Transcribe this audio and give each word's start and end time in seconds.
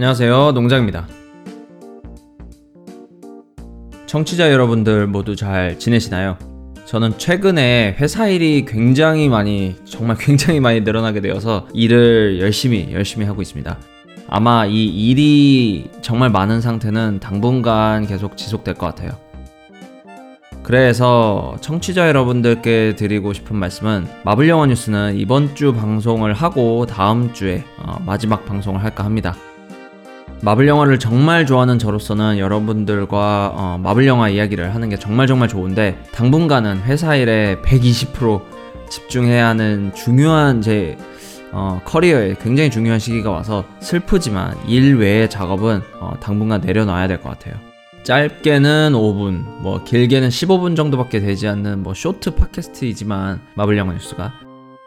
안녕하세요. 0.00 0.52
농장입니다. 0.52 1.06
청취자 4.06 4.50
여러분들 4.50 5.06
모두 5.06 5.36
잘 5.36 5.78
지내시나요? 5.78 6.38
저는 6.86 7.18
최근에 7.18 7.96
회사 8.00 8.26
일이 8.26 8.64
굉장히 8.64 9.28
많이, 9.28 9.76
정말 9.84 10.16
굉장히 10.18 10.58
많이 10.58 10.80
늘어나게 10.80 11.20
되어서 11.20 11.68
일을 11.74 12.40
열심히, 12.40 12.88
열심히 12.94 13.26
하고 13.26 13.42
있습니다. 13.42 13.78
아마 14.26 14.64
이 14.64 14.86
일이 14.86 15.90
정말 16.00 16.30
많은 16.30 16.62
상태는 16.62 17.20
당분간 17.20 18.06
계속 18.06 18.38
지속될 18.38 18.76
것 18.76 18.86
같아요. 18.86 19.10
그래서 20.62 21.58
청취자 21.60 22.08
여러분들께 22.08 22.96
드리고 22.96 23.34
싶은 23.34 23.54
말씀은 23.54 24.06
마블 24.24 24.48
영화 24.48 24.64
뉴스는 24.64 25.18
이번 25.18 25.54
주 25.54 25.74
방송을 25.74 26.32
하고 26.32 26.86
다음 26.86 27.34
주에 27.34 27.64
어, 27.76 28.00
마지막 28.06 28.46
방송을 28.46 28.82
할까 28.82 29.04
합니다. 29.04 29.36
마블 30.42 30.66
영화를 30.68 30.98
정말 30.98 31.44
좋아하는 31.44 31.78
저로서는 31.78 32.38
여러분들과 32.38 33.52
어, 33.54 33.78
마블 33.82 34.06
영화 34.06 34.28
이야기를 34.28 34.74
하는 34.74 34.88
게 34.88 34.96
정말 34.98 35.26
정말 35.26 35.48
좋은데 35.48 36.02
당분간은 36.12 36.82
회사 36.82 37.14
일에 37.14 37.56
120% 37.62 38.40
집중해야 38.88 39.46
하는 39.48 39.92
중요한 39.94 40.62
제 40.62 40.96
어, 41.52 41.80
커리어에 41.84 42.36
굉장히 42.40 42.70
중요한 42.70 42.98
시기가 42.98 43.30
와서 43.30 43.64
슬프지만 43.80 44.56
일 44.66 44.96
외의 44.96 45.28
작업은 45.28 45.82
어, 46.00 46.14
당분간 46.20 46.60
내려놔야 46.62 47.08
될 47.08 47.20
것 47.20 47.30
같아요. 47.30 47.54
짧게는 48.02 48.92
5분, 48.92 49.60
뭐 49.60 49.84
길게는 49.84 50.30
15분 50.30 50.74
정도밖에 50.74 51.20
되지 51.20 51.48
않는 51.48 51.82
뭐 51.82 51.92
쇼트 51.92 52.34
팟캐스트이지만 52.34 53.40
마블 53.54 53.76
영화 53.76 53.92
뉴스가 53.92 54.32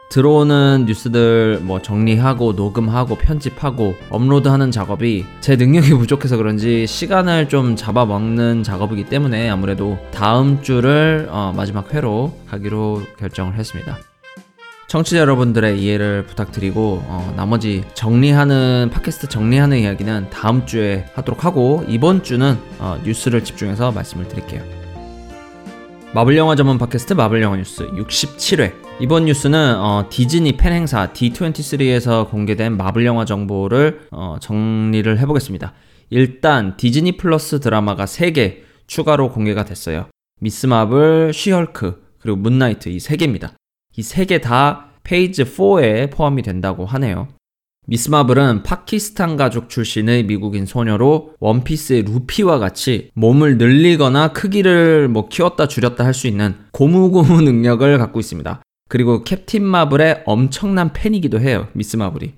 들어오는 0.08 0.84
뉴스들 0.86 1.60
뭐 1.62 1.82
정리하고 1.82 2.52
녹음하고 2.52 3.16
편집하고 3.16 3.94
업로드하는 4.10 4.70
작업이 4.70 5.24
제 5.40 5.56
능력이 5.56 5.90
부족해서 5.98 6.36
그런지 6.36 6.86
시간을 6.86 7.48
좀 7.48 7.76
잡아먹는 7.76 8.62
작업이기 8.62 9.04
때문에 9.04 9.48
아무래도 9.48 9.98
다음 10.12 10.62
주를 10.62 11.28
어, 11.30 11.52
마지막 11.56 11.92
회로 11.92 12.32
가기로 12.48 13.02
결정을 13.18 13.54
했습니다. 13.54 13.98
청취자 14.86 15.18
여러분들의 15.18 15.82
이해를 15.82 16.24
부탁드리고 16.24 17.02
어, 17.06 17.34
나머지 17.36 17.82
정리하는 17.94 18.90
팟캐스트 18.92 19.28
정리하는 19.28 19.78
이야기는 19.78 20.30
다음 20.30 20.66
주에 20.66 21.06
하도록 21.14 21.44
하고 21.44 21.84
이번 21.88 22.22
주는 22.22 22.56
어, 22.78 23.00
뉴스를 23.02 23.42
집중해서 23.42 23.90
말씀을 23.90 24.28
드릴게요. 24.28 24.83
마블 26.14 26.36
영화 26.36 26.54
전문 26.54 26.78
팟캐스트 26.78 27.14
마블 27.14 27.42
영화 27.42 27.56
뉴스 27.56 27.88
67회 27.88 28.72
이번 29.00 29.24
뉴스는 29.24 29.76
어, 29.80 30.06
디즈니 30.08 30.56
팬 30.56 30.72
행사 30.72 31.12
D23에서 31.12 32.30
공개된 32.30 32.76
마블 32.76 33.04
영화 33.04 33.24
정보를 33.24 34.06
어, 34.12 34.36
정리를 34.40 35.18
해보겠습니다. 35.18 35.72
일단 36.10 36.76
디즈니 36.76 37.16
플러스 37.16 37.58
드라마가 37.58 38.04
3개 38.04 38.58
추가로 38.86 39.32
공개가 39.32 39.64
됐어요. 39.64 40.06
미스 40.40 40.66
마블, 40.66 41.32
쉬헐크, 41.34 42.04
그리고 42.20 42.36
문나이트 42.36 42.90
이 42.90 42.98
3개입니다. 42.98 43.54
이 43.96 44.02
3개 44.02 44.40
다 44.40 44.90
phase 45.02 45.42
4에 45.42 46.12
포함이 46.12 46.42
된다고 46.42 46.86
하네요. 46.86 47.26
미스 47.86 48.08
마블은 48.08 48.62
파키스탄 48.62 49.36
가족 49.36 49.68
출신의 49.68 50.24
미국인 50.24 50.64
소녀로 50.64 51.34
원피스의 51.40 52.04
루피와 52.04 52.58
같이 52.58 53.10
몸을 53.14 53.58
늘리거나 53.58 54.28
크기를 54.32 55.08
뭐 55.08 55.28
키웠다 55.28 55.68
줄였다 55.68 56.04
할 56.04 56.14
수 56.14 56.26
있는 56.26 56.54
고무고무 56.72 57.42
능력을 57.42 57.98
갖고 57.98 58.20
있습니다. 58.20 58.62
그리고 58.88 59.22
캡틴 59.24 59.64
마블의 59.64 60.22
엄청난 60.26 60.92
팬이기도 60.92 61.40
해요. 61.40 61.66
미스 61.72 61.96
마블이. 61.96 62.34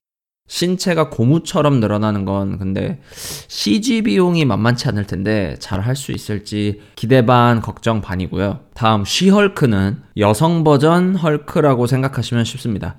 신체가 0.49 1.11
고무처럼 1.11 1.81
늘어나는 1.81 2.25
건 2.25 2.59
근데 2.59 3.01
CG 3.49 4.03
비용이 4.03 4.45
만만치 4.45 4.89
않을 4.89 5.07
텐데 5.07 5.57
잘 5.59 5.81
할 5.81 5.95
수 5.97 6.13
있을지 6.13 6.81
기대 6.95 7.27
반 7.27 7.61
걱정 7.61 8.01
반이고요. 8.01 8.61
다음 8.75 9.05
쉬헐크는 9.05 9.99
여성 10.19 10.65
버전 10.65 11.17
헐크라고 11.17 11.87
생각하시면 11.87 12.45
쉽습니다. 12.45 12.97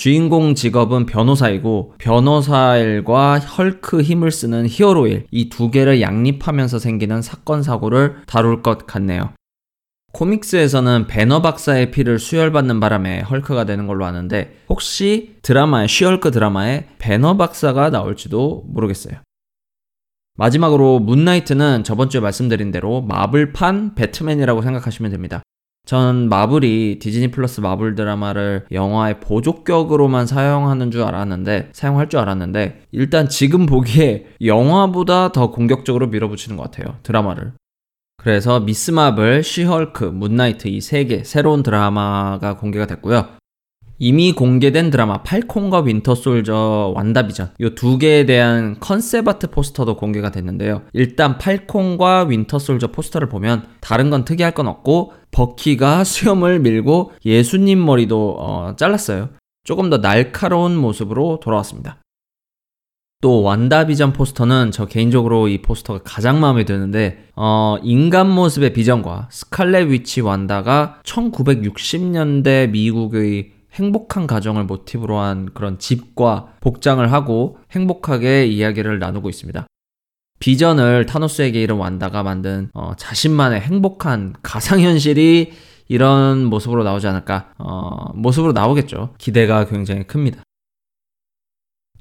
주인공 0.00 0.54
직업은 0.54 1.04
변호사이고 1.04 1.92
변호사 1.98 2.78
일과 2.78 3.38
헐크 3.38 4.00
힘을 4.00 4.30
쓰는 4.30 4.66
히어로 4.66 5.08
일 5.08 5.26
이 5.30 5.50
두 5.50 5.70
개를 5.70 6.00
양립하면서 6.00 6.78
생기는 6.78 7.20
사건 7.20 7.62
사고를 7.62 8.16
다룰 8.26 8.62
것 8.62 8.86
같네요. 8.86 9.34
코믹스에서는 10.14 11.06
배너 11.06 11.42
박사의 11.42 11.90
피를 11.90 12.18
수혈받는 12.18 12.80
바람에 12.80 13.20
헐크가 13.20 13.64
되는 13.64 13.86
걸로 13.86 14.06
아는데 14.06 14.56
혹시 14.70 15.36
드라마에 15.42 15.86
쉬헐크 15.86 16.30
드라마에 16.30 16.86
배너 16.98 17.36
박사가 17.36 17.90
나올지도 17.90 18.64
모르겠어요. 18.68 19.16
마지막으로 20.38 21.00
문나이트는 21.00 21.84
저번 21.84 22.08
주에 22.08 22.22
말씀드린 22.22 22.70
대로 22.70 23.02
마블판 23.02 23.96
배트맨이라고 23.96 24.62
생각하시면 24.62 25.10
됩니다. 25.10 25.42
전 25.86 26.28
마블이 26.28 26.98
디즈니 27.00 27.28
플러스 27.30 27.60
마블 27.60 27.94
드라마를 27.94 28.66
영화의 28.70 29.18
보조격으로만 29.20 30.26
사용하는 30.26 30.90
줄 30.90 31.02
알았는데 31.02 31.70
사용할 31.72 32.08
줄 32.08 32.20
알았는데 32.20 32.82
일단 32.92 33.28
지금 33.28 33.66
보기에 33.66 34.26
영화보다 34.44 35.32
더 35.32 35.50
공격적으로 35.50 36.06
밀어붙이는 36.08 36.56
것 36.56 36.70
같아요 36.70 36.96
드라마를 37.02 37.54
그래서 38.18 38.60
미스 38.60 38.90
마블, 38.90 39.42
쉬헐크, 39.42 40.04
문나이트 40.04 40.68
이 40.68 40.76
세 40.78 41.06
개 41.06 41.24
새로운 41.24 41.62
드라마가 41.62 42.54
공개가 42.58 42.86
됐고요. 42.86 43.24
이미 44.02 44.32
공개된 44.32 44.90
드라마 44.90 45.22
팔콘과 45.22 45.80
윈터 45.80 46.14
솔저 46.14 46.92
완다비전 46.94 47.50
이 47.58 47.70
두 47.74 47.96
개에 47.98 48.24
대한 48.26 48.76
concept 48.80 49.26
art 49.28 49.50
포스터도 49.50 49.96
공개가 49.96 50.30
됐는데요. 50.30 50.82
일단 50.92 51.38
팔콘과 51.38 52.24
윈터 52.24 52.58
솔저 52.58 52.88
포스터를 52.88 53.28
보면 53.30 53.64
다른 53.80 54.10
건 54.10 54.26
특이할 54.26 54.52
건 54.52 54.68
없고 54.68 55.12
버키가 55.40 56.04
수염을 56.04 56.60
밀고 56.60 57.12
예수님 57.24 57.82
머리도 57.82 58.36
어, 58.38 58.76
잘랐어요. 58.76 59.30
조금 59.64 59.88
더 59.88 59.98
날카로운 59.98 60.76
모습으로 60.76 61.40
돌아왔습니다. 61.42 61.96
또 63.22 63.42
완다비전 63.42 64.12
포스터는 64.12 64.70
저 64.70 64.84
개인적으로 64.84 65.48
이 65.48 65.62
포스터가 65.62 66.00
가장 66.04 66.40
마음에 66.40 66.64
드는데 66.64 67.24
어, 67.36 67.76
인간 67.82 68.30
모습의 68.30 68.74
비전과 68.74 69.28
스칼렛 69.30 69.88
위치 69.88 70.20
완다가 70.20 71.00
1960년대 71.04 72.70
미국의 72.70 73.52
행복한 73.72 74.26
가정을 74.26 74.64
모티브로 74.64 75.18
한 75.18 75.54
그런 75.54 75.78
집과 75.78 76.54
복장을 76.60 77.10
하고 77.12 77.56
행복하게 77.70 78.46
이야기를 78.46 78.98
나누고 78.98 79.30
있습니다. 79.30 79.66
비전을 80.40 81.06
타노스에게 81.06 81.62
잃은 81.62 81.76
완다가 81.76 82.22
만든 82.22 82.70
어, 82.74 82.94
자신만의 82.96 83.60
행복한 83.60 84.34
가상현실이 84.42 85.52
이런 85.88 86.44
모습으로 86.46 86.82
나오지 86.82 87.06
않을까 87.06 87.52
어, 87.58 88.12
모습으로 88.14 88.52
나오겠죠. 88.52 89.14
기대가 89.18 89.66
굉장히 89.66 90.04
큽니다. 90.04 90.42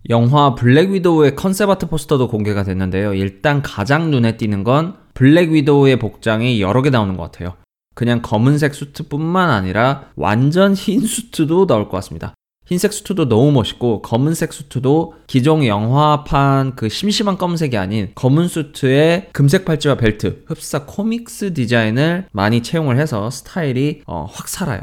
영화 0.09 0.55
블랙 0.55 0.91
위도우의 0.91 1.35
concept 1.35 1.69
art 1.69 1.87
포스터도 1.87 2.29
공개가 2.29 2.63
됐는데요. 2.63 3.13
일단 3.13 3.61
가장 3.61 4.09
눈에 4.09 4.37
띄는 4.37 4.63
건 4.63 4.95
블랙 5.13 5.51
위도우의 5.51 5.99
복장이 5.99 6.61
여러 6.61 6.81
개 6.81 6.89
나오는 6.89 7.17
것 7.17 7.23
같아요. 7.23 7.55
그냥 7.93 8.21
검은색 8.21 8.73
수트뿐만 8.73 9.49
아니라 9.49 10.05
완전 10.15 10.73
흰 10.73 11.01
수트도 11.01 11.67
나올 11.67 11.89
것 11.89 11.97
같습니다. 11.97 12.33
흰색 12.69 12.93
수트도 12.93 13.27
너무 13.27 13.51
멋있고 13.51 14.03
검은색 14.03 14.53
수트도 14.53 15.15
기존 15.25 15.65
영화판 15.65 16.75
그 16.75 16.87
심심한 16.87 17.35
검은색이 17.35 17.75
아닌 17.75 18.11
검은 18.13 18.47
수트에 18.47 19.29
금색 19.33 19.65
팔찌와 19.65 19.95
벨트, 19.95 20.43
흡사 20.45 20.85
comics 20.85 21.55
디자인을 21.55 22.27
많이 22.31 22.61
채용을 22.61 22.99
해서 22.99 23.31
스타일이 23.31 24.03
어, 24.05 24.27
확 24.29 24.47
살아요. 24.47 24.81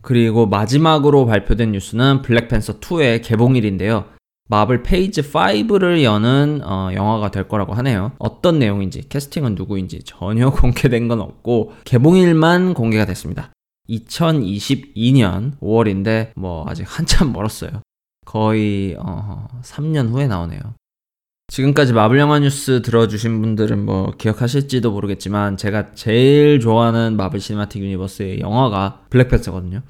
그리고 0.00 0.46
마지막으로 0.46 1.26
발표된 1.26 1.72
뉴스는 1.72 2.22
블랙팬서 2.22 2.78
2의 2.78 3.22
개봉일인데요. 3.24 4.04
마블 4.48 4.84
phase 4.84 5.22
5를 5.22 6.04
여는 6.04 6.60
어, 6.64 6.90
영화가 6.94 7.32
될 7.32 7.48
거라고 7.48 7.74
하네요. 7.74 8.12
어떤 8.18 8.60
내용인지, 8.60 9.08
캐스팅은 9.08 9.56
누구인지 9.56 10.04
전혀 10.04 10.50
공개된 10.54 11.08
건 11.08 11.20
없고 11.20 11.72
개봉일만 11.84 12.74
공개가 12.74 13.06
됐습니다. 13.06 13.50
2022년 13.88 15.58
5월인데 15.58 16.32
뭐 16.36 16.64
아직 16.68 16.84
한참 16.86 17.32
멀었어요. 17.32 17.82
거의 18.24 18.96
어, 18.98 19.48
3년 19.62 20.10
후에 20.10 20.26
나오네요. 20.26 20.60
지금까지 21.48 21.92
마블 21.92 22.18
영화 22.18 22.38
뉴스 22.38 22.80
들어주신 22.80 23.42
분들은 23.42 23.84
뭐 23.84 24.12
기억하실지도 24.16 24.90
모르겠지만 24.90 25.58
제가 25.58 25.92
제일 25.92 26.60
좋아하는 26.60 27.16
마블 27.16 27.40
시네마틱 27.40 27.82
유니버스의 27.82 28.40
영화가 28.40 29.02
블랙팬서거든요. 29.10 29.82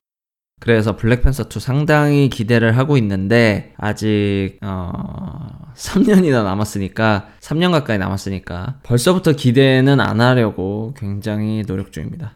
그래서 0.59 0.97
블랙팬서 0.97 1.45
2 1.45 1.61
상당히 1.61 2.29
기대를 2.29 2.77
하고 2.79 2.97
있는데 2.97 3.75
아직 3.77 4.59
어 4.63 5.73
3년이나 5.75 6.45
남았으니까 6.45 7.29
3년 7.41 7.73
가까이 7.73 7.99
남았으니까 7.99 8.81
벌써부터 8.83 9.33
기대는 9.33 10.01
안 10.01 10.21
하려고 10.21 10.95
굉장히 10.97 11.65
노력 11.65 11.93
중입니다. 11.93 12.35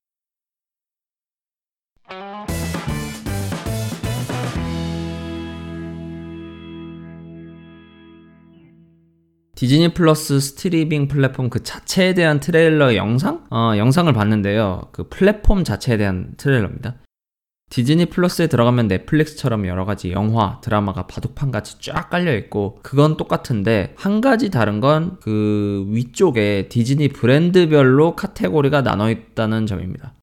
디즈니 9.57 9.95
플러스 9.95 10.39
스트리밍 10.39 11.09
플랫폼 11.09 11.49
그 11.49 11.63
자체에 11.63 12.13
대한 12.13 12.41
트레일러 12.41 12.95
영상? 12.95 13.47
어, 13.51 13.73
영상을 13.77 14.13
봤는데요. 14.13 14.91
그 14.93 15.09
플랫폼 15.09 15.65
자체에 15.65 15.97
대한 15.97 16.35
트레일러입니다. 16.37 16.97
디즈니 17.71 18.07
플러스에 18.07 18.47
들어가면 18.47 18.87
넷플릭스처럼 18.87 19.67
여러 19.67 19.87
가지 19.87 20.13
영화, 20.13 20.61
드라마가 20.61 21.07
바둑판 21.07 21.51
같이 21.51 21.81
쫙 21.81 22.11
깔려 22.11 22.37
있고 22.37 22.79
그건 22.83 23.17
똑같은데 23.17 23.95
한 23.97 24.21
가지 24.21 24.51
다른 24.51 24.81
건 24.81 25.17
그 25.21 25.87
위쪽에 25.89 26.69
디즈니 26.69 27.09
브랜드별로 27.09 28.15
카테고리가 28.15 28.83
나눠 28.83 29.11
있다는 29.11 29.67
점입니다. 29.67 30.15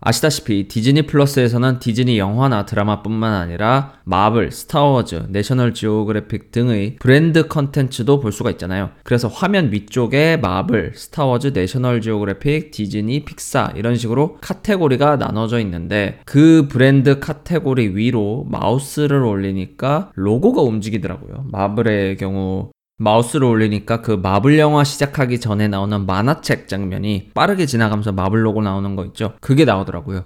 아시다시피 0.00 0.66
디즈니 0.66 1.02
플러스에서는 1.02 1.78
디즈니 1.78 2.18
영화나 2.18 2.64
드라마뿐만 2.64 3.34
아니라 3.34 3.92
마블, 4.04 4.50
스타워즈, 4.50 5.26
내셔널 5.28 5.74
지오그래픽 5.74 6.52
등의 6.52 6.96
브랜드 6.98 7.48
컨텐츠도 7.48 8.20
볼 8.20 8.32
수가 8.32 8.50
있잖아요. 8.52 8.90
그래서 9.04 9.28
화면 9.28 9.72
위쪽에 9.72 10.38
마블, 10.38 10.92
스타워즈, 10.94 11.48
내셔널 11.48 12.00
지오그래픽, 12.00 12.70
디즈니, 12.70 13.24
픽사 13.24 13.74
이런 13.76 13.96
식으로 13.96 14.38
카테고리가 14.40 15.16
나눠져 15.16 15.60
있는데 15.60 16.20
그 16.24 16.66
브랜드 16.68 17.20
카테고리 17.20 17.94
위로 17.94 18.46
마우스를 18.48 19.22
올리니까 19.22 20.12
로고가 20.14 20.62
움직이더라고요. 20.62 21.46
마블의 21.52 22.16
경우 22.16 22.70
마우스를 23.00 23.46
올리니까 23.46 24.02
그 24.02 24.10
마블 24.12 24.58
영화 24.58 24.84
시작하기 24.84 25.40
전에 25.40 25.68
나오는 25.68 26.04
만화책 26.04 26.68
장면이 26.68 27.30
빠르게 27.32 27.64
지나가면서 27.64 28.12
마블 28.12 28.44
로고 28.44 28.60
나오는 28.60 28.94
거 28.94 29.06
있죠? 29.06 29.32
그게 29.40 29.64
나오더라고요. 29.64 30.24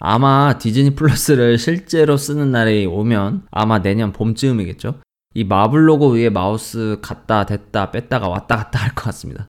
아마 0.00 0.56
디즈니 0.58 0.94
플러스를 0.94 1.58
실제로 1.58 2.16
쓰는 2.16 2.50
날이 2.50 2.86
오면 2.86 3.46
아마 3.50 3.82
내년 3.82 4.12
봄쯤이겠죠? 4.12 5.00
이 5.34 5.44
마블 5.44 5.86
로고 5.86 6.12
위에 6.12 6.30
마우스 6.30 6.98
갔다 7.02 7.44
댔다 7.44 7.90
뺐다가 7.90 8.28
왔다 8.28 8.56
갔다 8.56 8.78
할 8.78 8.94
것 8.94 9.04
같습니다. 9.04 9.46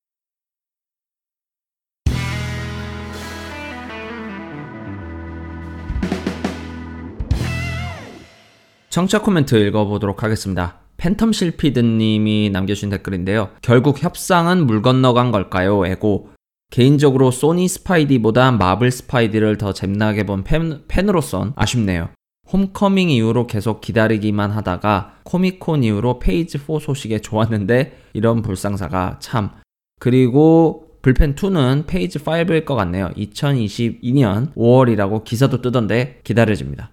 청취자 8.89 9.21
코멘트 9.21 9.55
읽어보도록 9.55 10.23
하겠습니다. 10.23 10.84
팬텀 11.05 11.33
실피드님이 11.33 12.49
남겨주신 12.49 12.89
댓글인데요. 12.89 13.49
결국 13.61 14.01
협상은 14.01 14.65
물 14.65 14.81
건너간 14.81 15.31
걸까요? 15.31 15.85
에고 15.85 16.29
개인적으로 16.71 17.29
소니 17.29 17.67
스파이디보다 17.67 18.51
마블 18.53 18.89
스파이디를 18.89 19.59
더 19.59 19.71
잼나게 19.71 20.25
본 20.25 20.43
팬, 20.43 20.81
팬으로선 20.87 21.53
아쉽네요. 21.55 22.09
홈커밍 22.51 23.11
이후로 23.11 23.45
계속 23.45 23.81
기다리기만 23.81 24.49
하다가 24.49 25.19
코미콘 25.23 25.83
이후로 25.83 26.17
phase 26.17 26.57
4 26.57 26.79
소식에 26.81 27.19
좋았는데 27.19 28.09
이런 28.13 28.41
불상사가 28.41 29.19
참. 29.19 29.51
그리고 29.99 30.87
블팬 31.03 31.35
2는 31.35 31.85
phase 31.85 32.17
5일 32.17 32.65
것 32.65 32.73
같네요. 32.73 33.11
2022년 33.15 34.55
5월이라고 34.55 35.23
기사도 35.23 35.61
뜨던데 35.61 36.21
기다려집니다. 36.23 36.91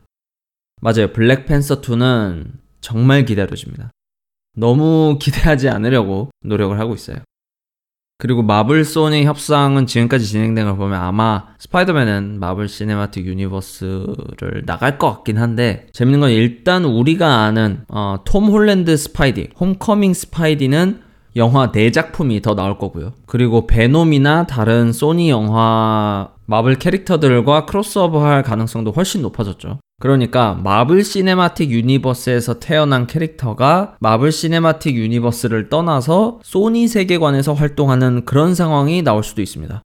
맞아요. 0.82 1.12
블랙팬서 1.14 1.80
2는 1.80 2.52
정말 2.82 3.24
기다려집니다. 3.24 3.90
너무 4.56 5.19
기대하지 5.20 5.69
않으려고 5.69 6.31
노력을 6.44 6.78
하고 6.78 6.94
있어요. 6.94 7.16
그리고 8.19 8.43
마블 8.43 8.84
소니 8.84 9.25
협상은 9.25 9.87
지금까지 9.87 10.26
진행된 10.26 10.66
걸 10.66 10.76
보면 10.76 11.00
아마 11.00 11.49
스파이더맨은 11.58 12.38
마블 12.38 12.69
시네마틱 12.69 13.26
유니버스를 13.26 14.62
나갈 14.64 14.96
것 14.96 15.12
같긴 15.12 15.38
한데 15.38 15.88
재밌는 15.93 16.20
건 16.20 16.31
일단 16.31 16.84
우리가 16.84 17.38
아는 17.38 17.84
어, 17.88 18.19
톰 18.25 18.44
홀랜드 18.44 18.96
스파이디, 18.96 19.49
홈커밍 19.58 20.14
스파이디는 20.14 21.00
영화 21.34 21.72
4작품이 21.72 22.43
더 22.43 22.55
나올 22.55 22.78
거고요. 22.78 23.12
그리고 23.26 23.66
베놈이나 23.66 24.46
다른 24.46 24.93
소니 24.93 25.28
영화 25.28 26.28
마블 26.52 26.75
캐릭터들과 26.75 27.64
크로스오버 27.64 28.22
할 28.26 28.43
가능성도 28.43 28.90
훨씬 28.90 29.22
높아졌죠. 29.22 29.78
그러니까 29.99 30.52
마블 30.62 31.02
시네마틱 31.02 31.70
유니버스에서 31.70 32.58
태어난 32.58 33.06
캐릭터가 33.06 33.96
마블 34.00 34.31
시네마틱 34.31 34.94
유니버스를 34.94 35.70
떠나서 35.70 36.40
소니 36.43 36.88
세계관에서 36.88 37.54
활동하는 37.54 38.26
그런 38.26 38.54
상황이 38.54 39.00
나올 39.00 39.25
수도 39.25 39.40
있습니다. 39.40 39.81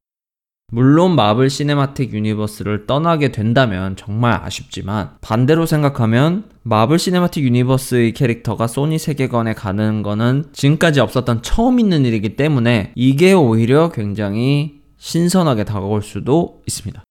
물론 0.73 1.15
마블 1.15 1.49
시네마틱 1.49 2.13
유니버스를 2.13 2.85
떠나게 2.85 3.31
된다면 3.31 3.95
정말 3.95 4.37
아쉽지만 4.43 5.11
반대로 5.21 5.65
생각하면 5.65 6.43
마블 6.63 6.99
시네마틱 6.99 7.45
유니버스의 7.45 8.11
캐릭터가 8.11 8.67
소니 8.67 8.99
세계관에 8.99 9.53
가는 9.53 10.03
거는 10.03 10.47
지금까지 10.51 10.99
없었던 10.99 11.43
처음 11.43 11.79
있는 11.79 12.03
일이기 12.03 12.35
때문에 12.35 12.91
이게 12.95 13.31
오히려 13.31 13.89
굉장히 13.93 14.76
신선하게 14.97 15.63
다가올 15.63 16.01
수도 16.01 16.61
있습니다. 16.67 17.03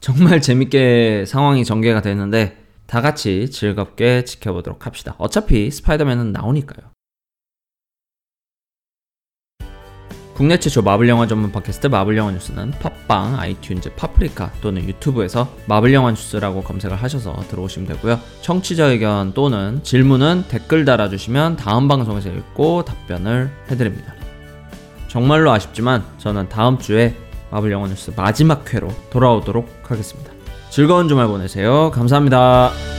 정말 0.00 0.40
재밌게 0.40 1.24
상황이 1.26 1.64
전개가 1.64 2.02
되는데 2.02 2.62
다 2.86 3.00
같이 3.00 3.50
즐겁게 3.50 4.24
지켜보도록 4.24 4.86
합시다. 4.86 5.14
어차피 5.18 5.70
스파이더맨은 5.70 6.32
나오니까요. 6.32 6.94
국내 10.34 10.58
최초 10.58 10.82
마블 10.82 11.08
영화 11.08 11.28
전문 11.28 11.52
팟캐스트 11.52 11.86
마블 11.86 12.16
영화 12.16 12.32
뉴스는 12.32 12.72
팟빵, 12.72 13.36
아이튠즈, 13.38 13.94
파프리카 13.94 14.50
또는 14.60 14.82
유튜브에서 14.82 15.48
마블 15.66 15.94
영화 15.94 16.10
뉴스라고 16.10 16.64
검색을 16.64 16.96
하셔서 16.96 17.36
들어오시면 17.48 17.86
되고요. 17.88 18.18
청취자 18.42 18.86
의견 18.86 19.32
또는 19.32 19.80
질문은 19.84 20.46
댓글 20.48 20.84
달아주시면 20.84 21.54
다음 21.56 21.86
방송에서 21.86 22.30
읽고 22.30 22.84
답변을 22.84 23.48
해드립니다. 23.70 24.12
정말로 25.06 25.52
아쉽지만 25.52 26.04
저는 26.18 26.48
다음 26.48 26.78
주에 26.78 27.14
마블 27.54 27.70
영화 27.70 27.86
뉴스 27.86 28.12
마지막 28.16 28.74
회로 28.74 28.88
돌아오도록 29.10 29.68
하겠습니다. 29.84 30.32
즐거운 30.70 31.06
주말 31.06 31.28
보내세요. 31.28 31.92
감사합니다. 31.92 32.93